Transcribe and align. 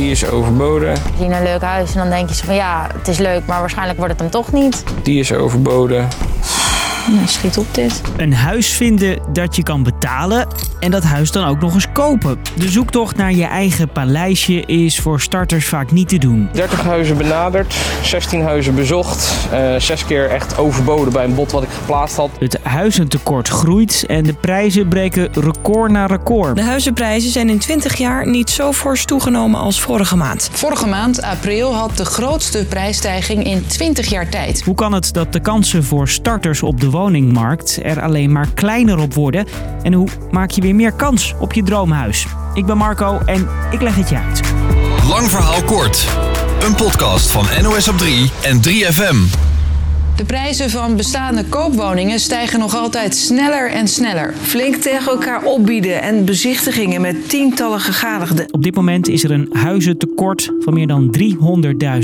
Die 0.00 0.10
is 0.10 0.30
overboden. 0.30 0.90
Je 0.90 1.00
ziet 1.18 1.30
een 1.30 1.42
leuk 1.42 1.60
huis 1.60 1.94
en 1.94 2.00
dan 2.00 2.10
denk 2.10 2.28
je 2.28 2.34
zo 2.34 2.44
van 2.44 2.54
ja, 2.54 2.86
het 2.98 3.08
is 3.08 3.18
leuk, 3.18 3.46
maar 3.46 3.60
waarschijnlijk 3.60 3.98
wordt 3.98 4.12
het 4.12 4.22
hem 4.22 4.30
toch 4.30 4.52
niet. 4.52 4.84
Die 5.02 5.18
is 5.20 5.32
overboden. 5.32 6.08
Nou, 7.08 7.26
schiet 7.26 7.58
op 7.58 7.74
dit. 7.74 8.02
Een 8.16 8.34
huis 8.34 8.72
vinden 8.72 9.18
dat 9.32 9.56
je 9.56 9.62
kan 9.62 9.82
betalen 9.82 10.46
en 10.80 10.90
dat 10.90 11.02
huis 11.02 11.30
dan 11.30 11.44
ook 11.44 11.60
nog 11.60 11.74
eens 11.74 11.92
kopen. 11.92 12.38
De 12.56 12.68
zoektocht 12.68 13.16
naar 13.16 13.32
je 13.32 13.44
eigen 13.44 13.88
paleisje 13.88 14.60
is 14.60 15.00
voor 15.00 15.20
starters 15.20 15.66
vaak 15.66 15.92
niet 15.92 16.08
te 16.08 16.18
doen. 16.18 16.48
30 16.52 16.82
huizen 16.82 17.16
benaderd, 17.16 17.74
16 18.02 18.42
huizen 18.42 18.74
bezocht. 18.74 19.48
Uh, 19.52 19.76
zes 19.76 20.04
keer 20.04 20.30
echt 20.30 20.58
overboden 20.58 21.12
bij 21.12 21.24
een 21.24 21.34
bod 21.34 21.52
wat 21.52 21.62
ik 21.62 21.68
geplaatst 21.70 22.16
had. 22.16 22.30
Het 22.38 22.58
huizentekort 22.62 23.48
groeit 23.48 24.04
en 24.06 24.24
de 24.24 24.34
prijzen 24.34 24.88
breken 24.88 25.28
record 25.32 25.90
na 25.90 26.06
record. 26.06 26.56
De 26.56 26.62
huizenprijzen 26.62 27.30
zijn 27.30 27.48
in 27.48 27.58
20 27.58 27.96
jaar 27.96 28.28
niet 28.28 28.50
zo 28.50 28.72
fors 28.72 29.04
toegenomen 29.04 29.60
als 29.60 29.80
vorige 29.80 30.16
maand. 30.16 30.50
Vorige 30.52 30.86
maand, 30.86 31.22
april, 31.22 31.74
had 31.74 31.96
de 31.96 32.04
grootste 32.04 32.66
prijsstijging 32.68 33.44
in 33.44 33.66
20 33.66 34.06
jaar 34.06 34.28
tijd. 34.28 34.62
Hoe 34.62 34.74
kan 34.74 34.92
het 34.92 35.12
dat 35.12 35.32
de 35.32 35.40
kansen 35.40 35.84
voor 35.84 36.08
starters 36.08 36.62
op 36.62 36.80
de 36.80 36.89
woningmarkt 36.90 37.78
er 37.82 38.02
alleen 38.02 38.32
maar 38.32 38.48
kleiner 38.54 38.98
op 38.98 39.14
worden? 39.14 39.46
En 39.82 39.92
hoe 39.92 40.08
maak 40.30 40.50
je 40.50 40.60
weer 40.60 40.74
meer 40.74 40.92
kans 40.92 41.34
op 41.40 41.52
je 41.52 41.62
droomhuis? 41.62 42.26
Ik 42.54 42.66
ben 42.66 42.76
Marco 42.76 43.18
en 43.26 43.48
ik 43.70 43.80
leg 43.80 43.96
het 43.96 44.08
je 44.08 44.18
uit. 44.18 44.40
Lang 45.08 45.30
verhaal 45.30 45.62
kort. 45.62 46.06
Een 46.66 46.74
podcast 46.74 47.30
van 47.30 47.46
NOS 47.62 47.88
op 47.88 47.98
3 47.98 48.30
en 48.42 48.60
3FM. 48.68 49.48
De 50.20 50.26
prijzen 50.26 50.70
van 50.70 50.96
bestaande 50.96 51.44
koopwoningen 51.44 52.20
stijgen 52.20 52.58
nog 52.58 52.74
altijd 52.74 53.14
sneller 53.14 53.70
en 53.70 53.88
sneller. 53.88 54.34
Flink 54.42 54.74
tegen 54.74 55.12
elkaar 55.12 55.42
opbieden 55.42 56.02
en 56.02 56.24
bezichtigingen 56.24 57.00
met 57.00 57.28
tientallen 57.28 57.80
gegadigden. 57.80 58.46
Op 58.50 58.62
dit 58.62 58.74
moment 58.74 59.08
is 59.08 59.24
er 59.24 59.30
een 59.30 59.48
huizentekort 59.52 60.52
van 60.58 60.74
meer 60.74 60.86
dan 60.86 61.16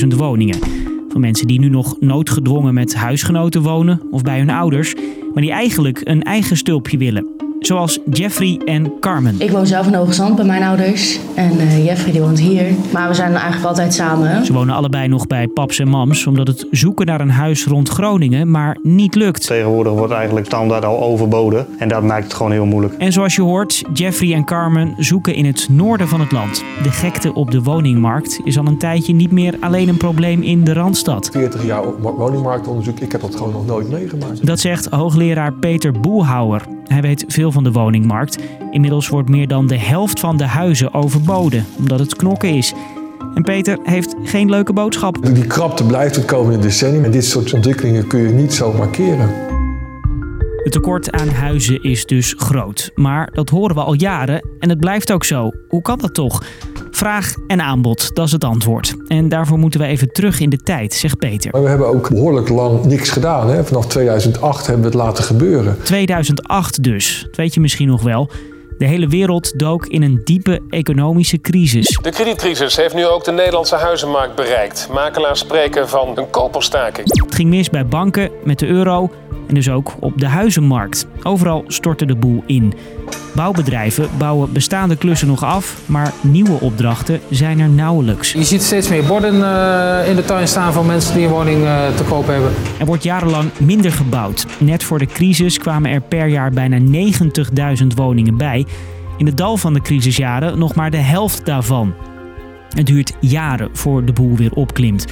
300.000 0.03 0.07
woningen. 0.17 0.86
Van 1.17 1.25
mensen 1.25 1.47
die 1.47 1.61
nu 1.61 1.69
nog 1.69 2.01
noodgedwongen 2.01 2.75
met 2.75 2.95
huisgenoten 2.95 3.63
wonen 3.63 4.01
of 4.11 4.23
bij 4.23 4.39
hun 4.39 4.51
ouders, 4.51 4.95
maar 5.35 5.43
die 5.43 5.53
eigenlijk 5.53 6.01
een 6.05 6.23
eigen 6.23 6.57
stulpje 6.57 6.99
willen. 6.99 7.46
Zoals 7.61 7.99
Jeffrey 8.13 8.61
en 8.65 8.93
Carmen. 9.01 9.35
Ik 9.39 9.51
woon 9.51 9.67
zelf 9.67 9.87
in 9.87 9.95
Hoogezand 9.95 10.37
bij 10.37 10.45
mijn 10.45 10.63
ouders. 10.63 11.19
En 11.35 11.61
uh, 11.61 11.85
Jeffrey 11.85 12.13
die 12.13 12.21
woont 12.21 12.41
hier. 12.41 12.67
Maar 12.93 13.09
we 13.09 13.15
zijn 13.15 13.33
eigenlijk 13.33 13.65
altijd 13.65 13.95
samen. 13.95 14.45
Ze 14.45 14.53
wonen 14.53 14.75
allebei 14.75 15.09
nog 15.09 15.27
bij 15.27 15.49
paps 15.49 15.79
en 15.79 15.89
mams. 15.89 16.27
Omdat 16.27 16.47
het 16.47 16.67
zoeken 16.71 17.07
naar 17.07 17.21
een 17.21 17.31
huis 17.31 17.67
rond 17.67 17.89
Groningen 17.89 18.51
maar 18.51 18.79
niet 18.83 19.15
lukt. 19.15 19.47
Tegenwoordig 19.47 19.93
wordt 19.93 20.13
eigenlijk 20.13 20.47
standaard 20.47 20.85
al 20.85 21.03
overboden. 21.03 21.67
En 21.79 21.89
dat 21.89 22.03
maakt 22.03 22.25
het 22.25 22.35
gewoon 22.35 22.53
heel 22.53 22.67
moeilijk. 22.67 22.95
En 22.99 23.13
zoals 23.13 23.35
je 23.35 23.43
hoort, 23.43 23.83
Jeffrey 23.93 24.33
en 24.35 24.45
Carmen 24.45 24.95
zoeken 24.97 25.35
in 25.35 25.45
het 25.45 25.69
noorden 25.71 26.09
van 26.09 26.21
het 26.21 26.33
land. 26.33 26.65
De 26.83 26.91
gekte 26.91 27.35
op 27.35 27.51
de 27.51 27.63
woningmarkt 27.63 28.41
is 28.45 28.59
al 28.59 28.67
een 28.67 28.79
tijdje 28.79 29.15
niet 29.15 29.33
meer 29.33 29.55
alleen 29.61 29.89
een 29.89 29.97
probleem 29.97 30.43
in 30.43 30.65
de 30.65 30.73
Randstad. 30.73 31.29
40 31.33 31.65
jaar 31.65 32.01
woningmarktonderzoek. 32.01 33.01
Ik 33.01 33.13
heb 33.13 33.21
dat 33.21 33.37
gewoon 33.37 33.53
nog 33.53 33.67
nooit 33.67 33.91
meegemaakt. 33.91 34.47
Dat 34.47 34.61
zegt 34.61 34.87
hoogleraar 34.87 35.53
Peter 35.53 35.93
Boelhouwer. 36.01 36.76
Hij 36.87 37.01
weet 37.01 37.25
veel 37.29 37.53
van 37.53 37.65
de 37.65 37.73
woningmarkt. 37.73 38.39
Inmiddels 38.71 39.09
wordt 39.09 39.29
meer 39.29 39.49
dan 39.49 39.67
de 39.67 39.79
helft 39.79 40.21
van 40.21 40.37
de 40.37 40.47
huizen 40.47 40.95
overboden, 40.95 41.67
omdat 41.79 41.99
het 41.99 42.17
knokken 42.17 42.49
is. 42.49 42.75
En 43.35 43.43
Peter 43.43 43.79
heeft 43.83 44.15
geen 44.23 44.51
leuke 44.51 44.73
boodschap. 44.73 45.35
Die 45.35 45.47
krapte 45.47 45.85
blijft 45.85 46.17
het 46.17 46.25
komende 46.25 46.59
decennium. 46.59 47.05
En 47.05 47.11
dit 47.11 47.25
soort 47.25 47.53
ontwikkelingen 47.53 48.07
kun 48.07 48.21
je 48.21 48.29
niet 48.29 48.55
zo 48.55 48.73
markeren. 48.73 49.31
Het 50.63 50.73
tekort 50.73 51.13
aan 51.13 51.29
huizen 51.29 51.83
is 51.83 52.07
dus 52.07 52.35
groot. 52.37 52.91
Maar 52.95 53.31
dat 53.33 53.51
horen 53.51 53.75
we 53.75 53.83
al 53.83 53.95
jaren 53.95 54.49
en 54.59 54.69
het 54.69 54.81
blijft 54.81 55.13
ook 55.13 55.25
zo. 55.25 55.51
Hoe 55.69 55.83
kan 55.83 55.99
dat 55.99 56.15
toch? 56.15 56.43
Vraag 56.97 57.35
en 57.47 57.61
aanbod, 57.61 58.15
dat 58.15 58.27
is 58.27 58.33
het 58.33 58.45
antwoord. 58.45 58.95
En 59.07 59.29
daarvoor 59.29 59.59
moeten 59.59 59.81
we 59.81 59.87
even 59.87 60.13
terug 60.13 60.41
in 60.41 60.51
de 60.51 60.57
tijd, 60.57 60.95
zegt 60.95 61.19
Peter. 61.19 61.51
Maar 61.53 61.63
we 61.63 61.69
hebben 61.69 61.87
ook 61.87 62.09
behoorlijk 62.09 62.49
lang 62.49 62.85
niks 62.85 63.11
gedaan. 63.11 63.49
Hè? 63.49 63.65
Vanaf 63.65 63.87
2008 63.87 64.67
hebben 64.67 64.85
we 64.85 64.91
het 64.91 64.99
laten 64.99 65.25
gebeuren. 65.25 65.77
2008 65.83 66.83
dus, 66.83 67.23
dat 67.27 67.37
weet 67.37 67.55
je 67.55 67.61
misschien 67.61 67.89
nog 67.89 68.03
wel. 68.03 68.31
De 68.79 68.87
hele 68.87 69.09
wereld 69.09 69.59
dook 69.59 69.87
in 69.87 70.03
een 70.03 70.21
diepe 70.25 70.61
economische 70.71 71.41
crisis. 71.41 71.99
De 72.03 72.11
kredietcrisis 72.11 72.77
heeft 72.77 72.95
nu 72.95 73.07
ook 73.07 73.25
de 73.25 73.33
Nederlandse 73.33 73.77
huizenmarkt 73.77 74.35
bereikt. 74.35 74.89
Makelaars 74.93 75.41
spreken 75.41 75.89
van 75.89 76.13
een 76.15 76.31
koperstaking. 76.31 77.23
Het 77.23 77.35
ging 77.35 77.49
mis 77.49 77.71
bij 77.71 77.87
banken 77.87 78.31
met 78.45 78.59
de 78.59 78.67
euro 78.67 79.11
en 79.47 79.55
dus 79.55 79.71
ook 79.71 79.95
op 80.01 80.19
de 80.19 80.27
huizenmarkt. 80.27 81.07
Overal 81.23 81.65
stortte 81.67 82.07
de 82.07 82.17
boel 82.17 82.43
in. 82.47 82.73
Bouwbedrijven 83.35 84.09
bouwen 84.19 84.53
bestaande 84.53 84.97
klussen 84.97 85.29
nog 85.29 85.45
af, 85.45 85.81
maar 85.87 86.13
nieuwe 86.21 86.61
opdrachten 86.61 87.21
zijn 87.31 87.61
er 87.61 87.69
nauwelijks. 87.69 88.33
Je 88.33 88.45
ziet 88.45 88.63
steeds 88.63 88.89
meer 88.89 89.05
borden 89.05 89.35
uh, 89.35 90.09
in 90.09 90.17
de 90.17 90.25
tuin 90.25 90.49
staan 90.49 90.73
van 90.73 90.87
mensen 90.87 91.15
die 91.15 91.25
een 91.25 91.31
woning 91.31 91.63
uh, 91.63 91.95
te 91.97 92.05
koop 92.05 92.27
hebben. 92.27 92.51
Er 92.79 92.87
wordt 92.87 93.03
jarenlang 93.03 93.51
minder 93.59 93.93
gebouwd. 93.93 94.47
Net 94.59 94.85
voor 94.85 94.99
de 94.99 95.07
crisis 95.07 95.59
kwamen 95.59 95.91
er 95.91 96.01
per 96.01 96.27
jaar 96.27 96.51
bijna 96.51 96.79
90.000 97.81 97.87
woningen 97.95 98.37
bij. 98.37 98.67
In 99.17 99.27
het 99.27 99.37
dal 99.37 99.57
van 99.57 99.73
de 99.73 99.81
crisisjaren 99.81 100.59
nog 100.59 100.75
maar 100.75 100.91
de 100.91 100.97
helft 100.97 101.47
daarvan. 101.47 101.95
Het 102.69 102.87
duurt 102.87 103.13
jaren 103.21 103.69
voor 103.73 104.05
de 104.05 104.13
boel 104.13 104.37
weer 104.37 104.53
opklimt. 104.53 105.07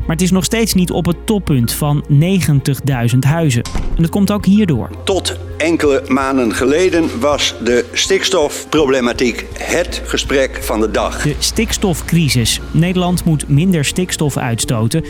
Maar 0.00 0.16
het 0.16 0.22
is 0.22 0.30
nog 0.30 0.44
steeds 0.44 0.74
niet 0.74 0.90
op 0.90 1.06
het 1.06 1.26
toppunt 1.26 1.72
van 1.72 2.04
90.000 2.10 3.18
huizen. 3.18 3.62
En 3.96 4.02
dat 4.02 4.10
komt 4.10 4.30
ook 4.30 4.44
hierdoor. 4.44 4.90
Tot 5.04 5.36
enkele 5.56 6.02
maanden 6.08 6.54
geleden 6.54 7.20
was 7.20 7.54
de 7.64 7.84
stikstofproblematiek 7.92 9.46
het 9.58 10.02
gesprek 10.04 10.58
van 10.62 10.80
de 10.80 10.90
dag. 10.90 11.22
De 11.22 11.34
stikstofcrisis. 11.38 12.60
Nederland 12.70 13.24
moet 13.24 13.48
minder 13.48 13.84
stikstof 13.84 14.36
uitstoten. 14.36 15.04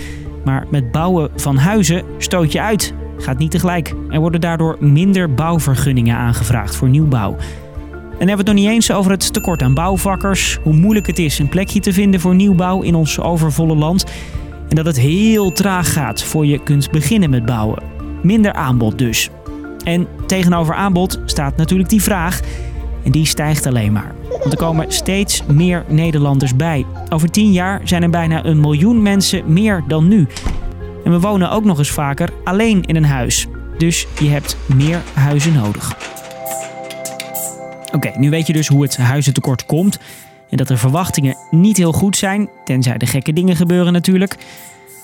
Maar 0.44 0.66
met 0.70 0.92
bouwen 0.92 1.30
van 1.36 1.56
huizen 1.56 2.04
stoot 2.18 2.52
je 2.52 2.60
uit. 2.60 2.94
Gaat 3.18 3.38
niet 3.38 3.50
tegelijk. 3.50 3.94
Er 4.08 4.20
worden 4.20 4.40
daardoor 4.40 4.76
minder 4.80 5.34
bouwvergunningen 5.34 6.16
aangevraagd 6.16 6.76
voor 6.76 6.88
nieuwbouw. 6.88 7.36
En 8.20 8.28
hebben 8.28 8.46
we 8.46 8.50
het 8.50 8.58
nog 8.58 8.64
niet 8.64 8.74
eens 8.74 8.92
over 8.92 9.10
het 9.10 9.32
tekort 9.32 9.62
aan 9.62 9.74
bouwvakkers, 9.74 10.58
hoe 10.62 10.74
moeilijk 10.74 11.06
het 11.06 11.18
is 11.18 11.38
een 11.38 11.48
plekje 11.48 11.80
te 11.80 11.92
vinden 11.92 12.20
voor 12.20 12.34
nieuwbouw 12.34 12.82
in 12.82 12.94
ons 12.94 13.20
overvolle 13.20 13.74
land 13.74 14.04
en 14.70 14.76
dat 14.76 14.86
het 14.86 14.98
heel 14.98 15.52
traag 15.52 15.92
gaat 15.92 16.22
voor 16.22 16.46
je 16.46 16.62
kunt 16.62 16.90
beginnen 16.90 17.30
met 17.30 17.46
bouwen. 17.46 17.82
Minder 18.22 18.52
aanbod 18.52 18.98
dus. 18.98 19.28
En 19.84 20.06
tegenover 20.26 20.74
aanbod 20.74 21.20
staat 21.24 21.56
natuurlijk 21.56 21.88
die 21.88 22.02
vraag. 22.02 22.40
En 23.04 23.10
die 23.10 23.26
stijgt 23.26 23.66
alleen 23.66 23.92
maar. 23.92 24.14
Want 24.28 24.52
er 24.52 24.58
komen 24.58 24.92
steeds 24.92 25.42
meer 25.46 25.84
Nederlanders 25.88 26.56
bij. 26.56 26.86
Over 27.08 27.30
tien 27.30 27.52
jaar 27.52 27.80
zijn 27.84 28.02
er 28.02 28.10
bijna 28.10 28.44
een 28.44 28.60
miljoen 28.60 29.02
mensen 29.02 29.52
meer 29.52 29.84
dan 29.88 30.08
nu. 30.08 30.26
En 31.04 31.10
we 31.10 31.20
wonen 31.20 31.50
ook 31.50 31.64
nog 31.64 31.78
eens 31.78 31.90
vaker 31.90 32.28
alleen 32.44 32.82
in 32.82 32.96
een 32.96 33.04
huis. 33.04 33.46
Dus 33.78 34.06
je 34.18 34.28
hebt 34.28 34.56
meer 34.66 35.00
huizen 35.14 35.52
nodig. 35.52 35.96
Oké, 37.92 38.12
nu 38.16 38.30
weet 38.30 38.46
je 38.46 38.52
dus 38.52 38.68
hoe 38.68 38.82
het 38.82 38.96
huizentekort 38.96 39.66
komt. 39.66 39.98
En 40.50 40.56
dat 40.56 40.68
de 40.68 40.76
verwachtingen 40.76 41.36
niet 41.50 41.76
heel 41.76 41.92
goed 41.92 42.16
zijn, 42.16 42.48
tenzij 42.64 42.98
de 42.98 43.06
gekke 43.06 43.32
dingen 43.32 43.56
gebeuren 43.56 43.92
natuurlijk. 43.92 44.36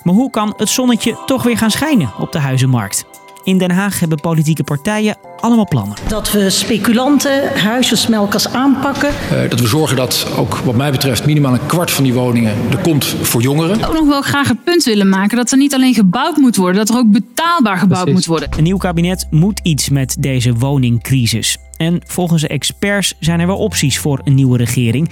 Maar 0.03 0.13
hoe 0.13 0.29
kan 0.29 0.53
het 0.57 0.69
zonnetje 0.69 1.17
toch 1.25 1.43
weer 1.43 1.57
gaan 1.57 1.71
schijnen 1.71 2.11
op 2.19 2.31
de 2.31 2.39
huizenmarkt? 2.39 3.05
In 3.43 3.57
Den 3.57 3.71
Haag 3.71 3.99
hebben 3.99 4.19
politieke 4.19 4.63
partijen 4.63 5.17
allemaal 5.39 5.67
plannen. 5.67 5.97
Dat 6.07 6.31
we 6.31 6.49
speculanten, 6.49 7.59
huizensmelkers 7.59 8.47
aanpakken. 8.47 9.09
Uh, 9.09 9.49
dat 9.49 9.59
we 9.59 9.67
zorgen 9.67 9.95
dat 9.95 10.27
ook 10.37 10.57
wat 10.57 10.75
mij 10.75 10.91
betreft 10.91 11.25
minimaal 11.25 11.53
een 11.53 11.65
kwart 11.65 11.91
van 11.91 12.03
die 12.03 12.13
woningen 12.13 12.55
er 12.71 12.77
komt 12.77 13.05
voor 13.05 13.41
jongeren. 13.41 13.85
Ook 13.85 13.93
nog 13.93 14.07
wel 14.07 14.21
graag 14.21 14.47
het 14.47 14.63
punt 14.63 14.83
willen 14.83 15.09
maken 15.09 15.37
dat 15.37 15.51
er 15.51 15.57
niet 15.57 15.73
alleen 15.73 15.93
gebouwd 15.93 16.37
moet 16.37 16.55
worden, 16.55 16.85
dat 16.85 16.89
er 16.89 17.01
ook 17.01 17.11
betaalbaar 17.11 17.77
gebouwd 17.77 18.03
Precies. 18.03 18.27
moet 18.27 18.37
worden. 18.37 18.57
Een 18.57 18.63
nieuw 18.63 18.77
kabinet 18.77 19.27
moet 19.29 19.59
iets 19.63 19.89
met 19.89 20.15
deze 20.19 20.53
woningcrisis. 20.53 21.57
En 21.77 22.01
volgens 22.05 22.41
de 22.41 22.47
experts 22.47 23.15
zijn 23.19 23.39
er 23.39 23.47
wel 23.47 23.57
opties 23.57 23.99
voor 23.99 24.21
een 24.23 24.35
nieuwe 24.35 24.57
regering. 24.57 25.09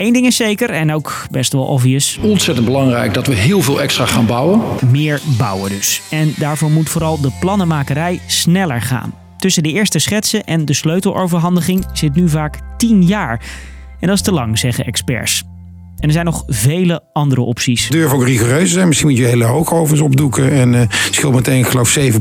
Eén 0.00 0.12
ding 0.12 0.26
is 0.26 0.36
zeker 0.36 0.70
en 0.70 0.92
ook 0.92 1.26
best 1.30 1.52
wel 1.52 1.64
obvious. 1.64 2.18
Ontzettend 2.22 2.66
belangrijk 2.66 3.14
dat 3.14 3.26
we 3.26 3.34
heel 3.34 3.60
veel 3.60 3.80
extra 3.80 4.06
gaan 4.06 4.26
bouwen. 4.26 4.60
Meer 4.90 5.20
bouwen 5.38 5.70
dus. 5.70 6.02
En 6.10 6.34
daarvoor 6.36 6.70
moet 6.70 6.88
vooral 6.88 7.20
de 7.20 7.30
plannenmakerij 7.40 8.20
sneller 8.26 8.82
gaan. 8.82 9.14
Tussen 9.36 9.62
de 9.62 9.72
eerste 9.72 9.98
schetsen 9.98 10.44
en 10.44 10.64
de 10.64 10.72
sleuteloverhandiging 10.72 11.86
zit 11.92 12.14
nu 12.14 12.28
vaak 12.28 12.58
10 12.76 13.02
jaar. 13.02 13.40
En 13.98 14.08
dat 14.08 14.16
is 14.16 14.22
te 14.22 14.32
lang, 14.32 14.58
zeggen 14.58 14.84
experts. 14.84 15.44
En 16.00 16.06
er 16.06 16.12
zijn 16.12 16.24
nog 16.24 16.44
vele 16.46 17.02
andere 17.12 17.40
opties. 17.40 17.88
Durf 17.88 18.12
ook 18.12 18.24
rigoureus 18.24 18.72
zijn. 18.72 18.86
Misschien 18.88 19.08
moet 19.08 19.18
je 19.18 19.24
hele 19.24 19.44
hoogovens 19.44 20.00
opdoeken. 20.00 20.50
En 20.50 20.72
uh, 20.72 20.80
scheelt 21.10 21.34
meteen, 21.34 21.64
geloof 21.64 21.98
7% 21.98 22.02
uh, 22.02 22.12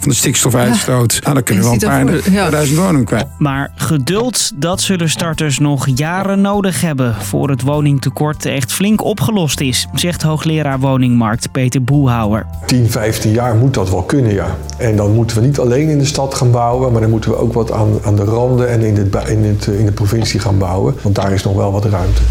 van 0.00 0.08
de 0.08 0.14
stikstofuitstoot. 0.14 1.12
Ja. 1.12 1.20
Nou, 1.22 1.34
dan 1.34 1.42
kunnen 1.42 1.64
we 1.64 1.70
wel 1.86 1.90
een 1.90 2.06
paar, 2.06 2.32
ja. 2.32 2.50
duizend 2.50 2.78
woningen 2.78 3.04
kwijt. 3.04 3.26
Maar 3.38 3.72
geduld, 3.74 4.52
dat 4.54 4.80
zullen 4.80 5.10
starters 5.10 5.58
nog 5.58 5.88
jaren 5.94 6.40
nodig 6.40 6.80
hebben. 6.80 7.14
voor 7.14 7.50
het 7.50 7.62
woningtekort 7.62 8.46
echt 8.46 8.72
flink 8.72 9.04
opgelost 9.04 9.60
is. 9.60 9.86
Zegt 9.94 10.22
hoogleraar 10.22 10.80
woningmarkt 10.80 11.52
Peter 11.52 11.84
Boelhouwer. 11.84 12.46
10, 12.66 12.90
15 12.90 13.30
jaar 13.30 13.54
moet 13.54 13.74
dat 13.74 13.90
wel 13.90 14.02
kunnen, 14.02 14.32
ja. 14.32 14.56
En 14.76 14.96
dan 14.96 15.14
moeten 15.14 15.36
we 15.36 15.46
niet 15.46 15.58
alleen 15.58 15.88
in 15.88 15.98
de 15.98 16.04
stad 16.04 16.34
gaan 16.34 16.50
bouwen. 16.50 16.92
maar 16.92 17.00
dan 17.00 17.10
moeten 17.10 17.30
we 17.30 17.36
ook 17.36 17.52
wat 17.52 17.72
aan, 17.72 17.98
aan 18.02 18.16
de 18.16 18.24
randen 18.24 18.68
en 18.70 18.80
in, 18.80 18.96
het, 18.96 19.28
in, 19.28 19.44
het, 19.44 19.66
in 19.66 19.84
de 19.84 19.92
provincie 19.92 20.40
gaan 20.40 20.58
bouwen. 20.58 20.94
Want 21.02 21.14
daar 21.14 21.32
is 21.32 21.42
nog 21.42 21.54
wel 21.54 21.72
wat 21.72 21.84
ruimte. 21.84 22.22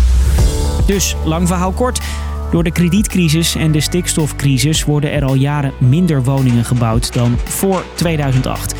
Dus, 0.86 1.16
lang 1.26 1.48
verhaal 1.48 1.72
kort. 1.72 2.02
Door 2.52 2.64
de 2.64 2.72
kredietcrisis 2.72 3.56
en 3.56 3.72
de 3.72 3.80
stikstofcrisis 3.80 4.86
worden 4.86 5.12
er 5.12 5.24
al 5.24 5.34
jaren 5.34 5.74
minder 5.78 6.24
woningen 6.24 6.66
gebouwd 6.66 7.14
dan 7.14 7.38
voor 7.44 7.84
2008. 7.96 8.76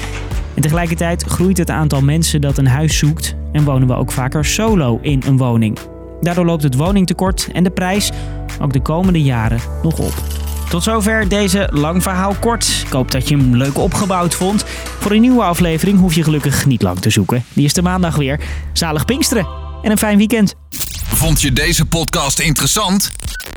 En 0.54 0.62
tegelijkertijd 0.62 1.24
groeit 1.24 1.58
het 1.58 1.70
aantal 1.70 2.02
mensen 2.02 2.42
dat 2.42 2.58
een 2.58 2.68
huis 2.68 2.98
zoekt 2.98 3.36
en 3.52 3.64
wonen 3.64 3.88
we 3.88 3.94
ook 3.94 4.12
vaker 4.12 4.46
solo 4.46 5.00
in 5.02 5.24
een 5.26 5.38
woning. 5.38 5.78
Daardoor 6.22 6.46
loopt 6.46 6.64
het 6.64 6.76
woningtekort 6.76 7.50
en 7.54 7.64
de 7.64 7.72
prijs 7.72 8.12
ook 8.62 8.74
de 8.74 8.82
komende 8.82 9.22
jaren 9.22 9.60
nog 9.84 10.00
op. 10.00 10.14
Tot 10.70 10.84
zover 10.84 11.28
deze 11.28 11.70
lang 11.72 12.04
verhaal 12.04 12.36
kort. 12.40 12.84
Ik 12.86 12.92
hoop 12.92 13.12
dat 13.12 13.30
je 13.30 13.38
hem 13.38 13.56
leuk 13.56 13.78
opgebouwd 13.78 14.36
vond. 14.36 14.64
Voor 15.00 15.12
een 15.12 15.22
nieuwe 15.22 15.44
aflevering 15.44 16.00
hoef 16.00 16.14
je 16.14 16.24
gelukkig 16.24 16.66
niet 16.66 16.82
lang 16.82 17.00
te 17.00 17.10
zoeken. 17.10 17.44
Die 17.54 17.66
is 17.66 17.74
de 17.74 17.82
maandag 17.82 18.16
weer. 18.16 18.40
Zalig 18.74 19.06
Pinksteren 19.06 19.48
en 19.82 19.92
een 19.92 19.98
fijn 19.98 20.18
weekend. 20.18 20.63
Vond 21.08 21.42
je 21.42 21.52
deze 21.52 21.86
podcast 21.86 22.40
interessant? 22.40 23.12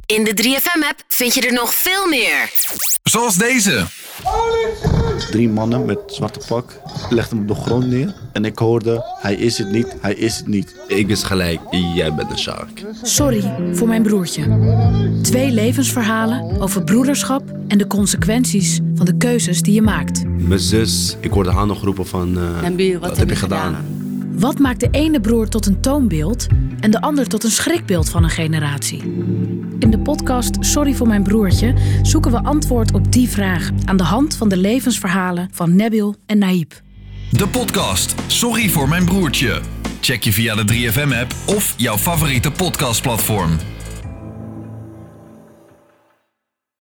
In 0.06 0.24
de 0.24 0.42
3FM-app 0.42 1.04
vind 1.08 1.34
je 1.34 1.40
er 1.40 1.52
nog 1.52 1.74
veel 1.74 2.08
meer. 2.08 2.50
Zoals 3.02 3.34
deze. 3.34 3.86
Drie 5.30 5.48
mannen 5.48 5.84
met 5.84 5.98
zwarte 6.06 6.40
pak 6.48 6.80
legden 7.10 7.38
hem 7.38 7.50
op 7.50 7.56
de 7.56 7.62
grond 7.62 7.86
neer. 7.86 8.14
En 8.32 8.44
ik 8.44 8.58
hoorde, 8.58 9.04
hij 9.20 9.34
is 9.34 9.58
het 9.58 9.70
niet, 9.70 9.96
hij 10.00 10.14
is 10.14 10.36
het 10.36 10.46
niet. 10.46 10.74
Ik 10.86 11.06
wist 11.06 11.24
gelijk, 11.24 11.60
jij 11.94 12.14
bent 12.14 12.30
een 12.30 12.38
shark. 12.38 12.84
Sorry 13.02 13.54
voor 13.72 13.88
mijn 13.88 14.02
broertje. 14.02 14.58
Twee 15.22 15.50
levensverhalen 15.50 16.60
over 16.60 16.84
broederschap 16.84 17.42
en 17.68 17.78
de 17.78 17.86
consequenties 17.86 18.80
van 18.94 19.06
de 19.06 19.16
keuzes 19.16 19.62
die 19.62 19.74
je 19.74 19.82
maakt. 19.82 20.22
Mijn 20.26 20.60
zus, 20.60 21.16
ik 21.20 21.30
hoorde 21.30 21.52
haar 21.52 21.66
nog 21.66 21.82
roepen 21.82 22.06
van, 22.06 22.38
uh, 22.38 22.98
wat, 23.00 23.16
heb 23.16 23.28
je 23.28 23.36
gedaan? 23.36 23.95
Wat 24.38 24.58
maakt 24.58 24.80
de 24.80 24.88
ene 24.90 25.20
broer 25.20 25.48
tot 25.48 25.66
een 25.66 25.80
toonbeeld 25.80 26.46
en 26.80 26.90
de 26.90 27.00
ander 27.00 27.28
tot 27.28 27.44
een 27.44 27.50
schrikbeeld 27.50 28.10
van 28.10 28.24
een 28.24 28.30
generatie? 28.30 29.02
In 29.78 29.90
de 29.90 29.98
podcast 29.98 30.56
Sorry 30.60 30.94
voor 30.94 31.06
mijn 31.06 31.22
broertje 31.22 31.74
zoeken 32.02 32.30
we 32.30 32.42
antwoord 32.42 32.92
op 32.92 33.12
die 33.12 33.28
vraag 33.28 33.70
aan 33.84 33.96
de 33.96 34.04
hand 34.04 34.36
van 34.36 34.48
de 34.48 34.56
levensverhalen 34.56 35.48
van 35.52 35.76
Nebil 35.76 36.14
en 36.26 36.38
Naïb. 36.38 36.72
De 37.30 37.48
podcast 37.48 38.14
Sorry 38.26 38.68
voor 38.68 38.88
mijn 38.88 39.04
broertje. 39.04 39.60
Check 40.00 40.22
je 40.22 40.32
via 40.32 40.54
de 40.54 40.64
3FM-app 40.72 41.34
of 41.46 41.74
jouw 41.76 41.98
favoriete 41.98 42.50
podcastplatform. 42.50 43.50